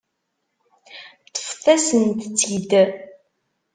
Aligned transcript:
Ṭṭfet-asent-tt-id. 1.27 2.71